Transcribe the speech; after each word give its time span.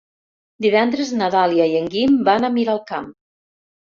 Divendres 0.65 1.09
na 1.19 1.27
Dàlia 1.35 1.67
i 1.73 1.77
en 1.81 1.91
Guim 1.95 2.17
van 2.29 2.47
a 2.49 2.53
Miralcamp. 2.57 3.13